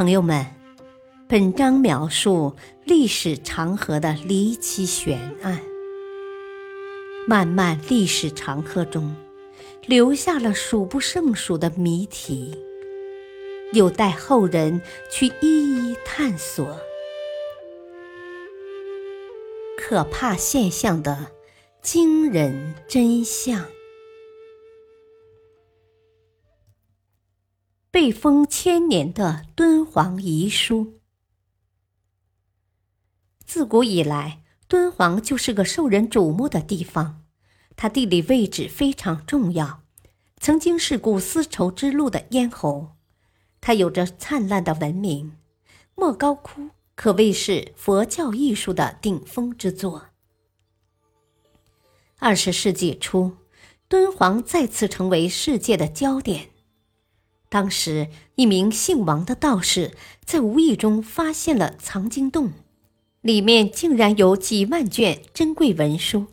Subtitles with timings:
[0.00, 0.46] 朋友们，
[1.28, 5.60] 本章描述历史长河的离奇悬案。
[7.28, 9.14] 漫漫历史长河中，
[9.84, 12.56] 留下了数不胜数的谜题，
[13.74, 16.80] 有待后人去一一探索。
[19.76, 21.26] 可怕现象的
[21.82, 23.66] 惊人真相。
[28.00, 30.94] 被封千年的敦煌遗书。
[33.44, 37.22] 自古以来，敦煌就是个受人瞩目的地方。
[37.76, 39.82] 它地理位置非常重要，
[40.38, 42.92] 曾经是古丝绸之路的咽喉。
[43.60, 45.36] 它有着灿烂的文明，
[45.94, 50.06] 莫高窟可谓是佛教艺术的顶峰之作。
[52.18, 53.36] 二十世纪初，
[53.88, 56.48] 敦煌再次成为世界的焦点。
[57.50, 59.90] 当时，一名姓王的道士
[60.24, 62.52] 在无意中发现了藏经洞，
[63.22, 66.26] 里面竟然有几万卷珍贵文书。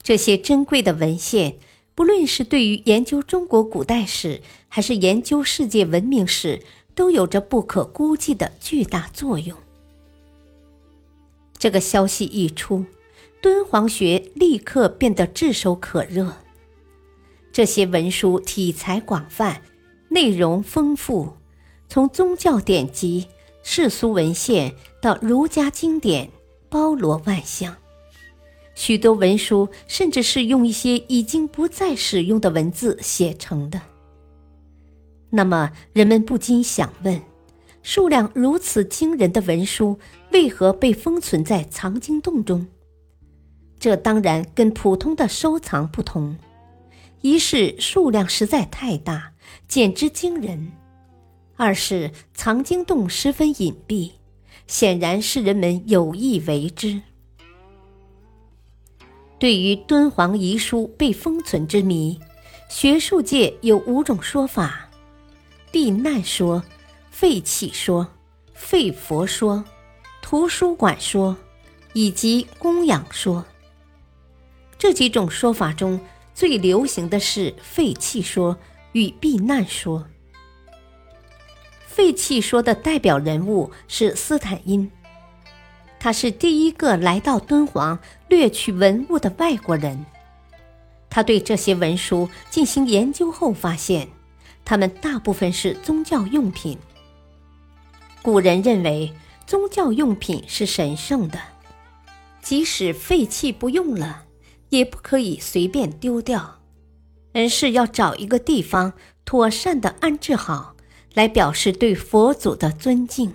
[0.00, 1.56] 这些珍贵的文献，
[1.96, 6.62] 不论是对于研究中国古代史，还是研究世界文明史，
[6.94, 9.58] 都有着不可估计的巨大作用。
[11.58, 12.86] 这个消息一出，
[13.42, 16.36] 敦煌学立刻变得炙手可热。
[17.50, 19.62] 这些文书题材广泛。
[20.08, 21.34] 内容丰富，
[21.88, 23.28] 从宗教典籍、
[23.62, 26.30] 世俗文献到儒家经典，
[26.68, 27.76] 包罗万象。
[28.74, 33.80] 许多文书甚至是用一些已经不再使用的文字写成的。
[35.30, 37.20] 那么，人们不禁想问：
[37.82, 39.98] 数量如此惊人的文书，
[40.30, 42.66] 为何被封存在藏经洞中？
[43.78, 46.36] 这当然跟普通的收藏不同，
[47.22, 49.32] 一是数量实在太大。
[49.68, 50.72] 简直惊人。
[51.56, 54.12] 二是藏经洞十分隐蔽，
[54.66, 57.00] 显然是人们有意为之。
[59.38, 62.18] 对于敦煌遗书被封存之谜，
[62.68, 64.90] 学术界有五种说法：
[65.70, 66.62] 避难说、
[67.10, 68.06] 废弃说、
[68.52, 69.64] 废佛说、
[70.20, 71.36] 图书馆说，
[71.94, 73.44] 以及供养说。
[74.78, 75.98] 这几种说法中
[76.34, 78.58] 最流行的是废弃说。
[78.96, 80.06] 与避难说，
[81.86, 84.90] 废弃说的代表人物是斯坦因，
[86.00, 87.98] 他是第一个来到敦煌
[88.30, 90.06] 掠取文物的外国人。
[91.10, 94.08] 他对这些文书进行研究后发现，
[94.64, 96.78] 他们大部分是宗教用品。
[98.22, 99.12] 古人认为
[99.46, 101.38] 宗教用品是神圣的，
[102.40, 104.24] 即使废弃不用了，
[104.70, 106.62] 也不可以随便丢掉。
[107.36, 108.94] 而是要找一个地方
[109.26, 110.74] 妥善的安置好，
[111.12, 113.34] 来表示对佛祖的尊敬。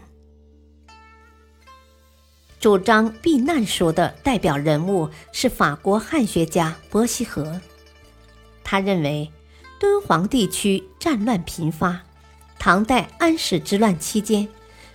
[2.60, 7.62] 主张避难说的代表人物是法国汉学家伯希和，
[8.64, 9.32] 他认为
[9.80, 12.02] 敦煌地区战乱频发，
[12.58, 14.48] 唐代安史之乱期间，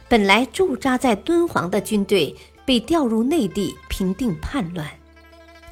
[0.09, 2.35] 本来驻扎在敦煌的军队
[2.65, 4.91] 被调入内地平定叛乱，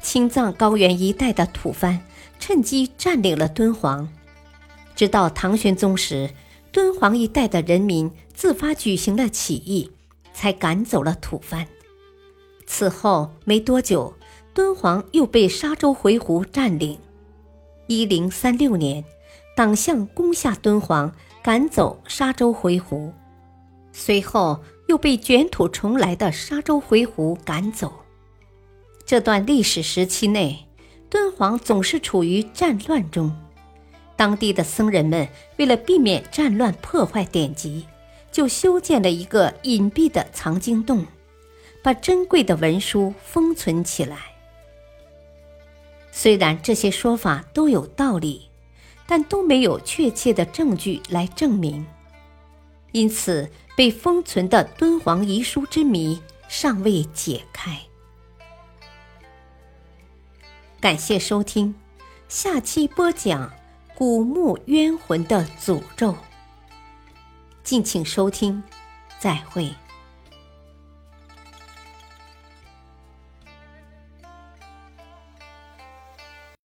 [0.05, 1.99] 青藏高原一带的吐蕃。
[2.37, 4.07] 趁机占领了敦煌，
[4.95, 6.29] 直到唐玄宗时，
[6.71, 9.89] 敦煌一带的人民自发举行了起义，
[10.31, 11.65] 才赶走了吐蕃。
[12.67, 14.13] 此后没多久，
[14.53, 16.99] 敦煌又被沙州回鹘占领。
[17.87, 19.03] 一零三六年，
[19.55, 23.11] 党项攻下敦煌，赶走沙州回鹘，
[23.91, 28.04] 随后又被卷土重来的沙州回鹘赶走。
[29.05, 30.61] 这段历史时期内。
[31.07, 33.33] 敦煌总是处于战乱中，
[34.17, 37.85] 当地的僧人们为了避免战乱破坏典籍，
[38.31, 41.05] 就修建了一个隐蔽的藏经洞，
[41.81, 44.17] 把珍贵的文书封存起来。
[46.11, 48.49] 虽然这些说法都有道理，
[49.05, 51.85] 但都没有确切的证据来证明，
[52.91, 56.19] 因此被封存的敦煌遗书之谜
[56.49, 57.79] 尚未解开。
[60.85, 61.73] 感谢收听，
[62.29, 63.51] 下期播讲
[63.95, 66.15] 古墓冤魂的诅咒。
[67.63, 68.61] 敬请收听，
[69.17, 69.73] 再会。